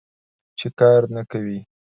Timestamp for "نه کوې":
1.15-1.59